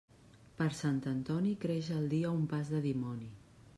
[0.61, 3.29] Per Sant Antoni, creix el dia un pas de dimoni.